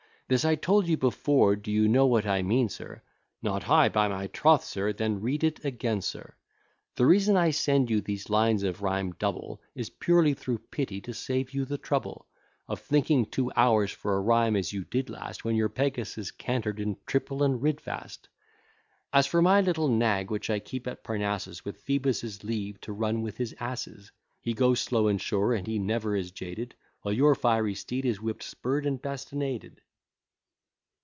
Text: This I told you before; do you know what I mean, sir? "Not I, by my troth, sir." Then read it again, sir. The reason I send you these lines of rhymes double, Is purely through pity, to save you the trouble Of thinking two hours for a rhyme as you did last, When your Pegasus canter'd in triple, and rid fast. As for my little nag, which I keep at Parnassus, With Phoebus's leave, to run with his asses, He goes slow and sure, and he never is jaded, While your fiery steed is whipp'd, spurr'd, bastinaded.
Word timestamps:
This 0.27 0.45
I 0.45 0.55
told 0.55 0.87
you 0.87 0.95
before; 0.95 1.57
do 1.57 1.73
you 1.73 1.89
know 1.89 2.05
what 2.05 2.25
I 2.25 2.41
mean, 2.41 2.69
sir? 2.69 3.01
"Not 3.41 3.67
I, 3.67 3.89
by 3.89 4.07
my 4.07 4.27
troth, 4.27 4.63
sir." 4.63 4.93
Then 4.93 5.19
read 5.19 5.43
it 5.43 5.65
again, 5.65 5.99
sir. 5.99 6.35
The 6.95 7.05
reason 7.05 7.35
I 7.35 7.51
send 7.51 7.89
you 7.89 7.99
these 7.99 8.29
lines 8.29 8.63
of 8.63 8.81
rhymes 8.81 9.15
double, 9.19 9.61
Is 9.75 9.89
purely 9.89 10.33
through 10.33 10.59
pity, 10.59 11.01
to 11.01 11.13
save 11.13 11.53
you 11.53 11.65
the 11.65 11.77
trouble 11.77 12.27
Of 12.69 12.79
thinking 12.79 13.25
two 13.25 13.51
hours 13.57 13.91
for 13.91 14.15
a 14.15 14.21
rhyme 14.21 14.55
as 14.55 14.71
you 14.71 14.85
did 14.85 15.09
last, 15.09 15.43
When 15.43 15.57
your 15.57 15.67
Pegasus 15.67 16.31
canter'd 16.31 16.79
in 16.79 16.95
triple, 17.05 17.43
and 17.43 17.61
rid 17.61 17.81
fast. 17.81 18.29
As 19.11 19.27
for 19.27 19.41
my 19.41 19.59
little 19.59 19.89
nag, 19.89 20.31
which 20.31 20.49
I 20.49 20.59
keep 20.59 20.87
at 20.87 21.03
Parnassus, 21.03 21.65
With 21.65 21.75
Phoebus's 21.81 22.41
leave, 22.41 22.79
to 22.83 22.93
run 22.93 23.21
with 23.21 23.35
his 23.35 23.53
asses, 23.59 24.13
He 24.39 24.53
goes 24.53 24.79
slow 24.79 25.09
and 25.09 25.19
sure, 25.19 25.53
and 25.53 25.67
he 25.67 25.77
never 25.77 26.15
is 26.15 26.31
jaded, 26.31 26.73
While 27.01 27.13
your 27.15 27.35
fiery 27.35 27.75
steed 27.75 28.05
is 28.05 28.19
whipp'd, 28.21 28.43
spurr'd, 28.43 28.85
bastinaded. 29.01 29.81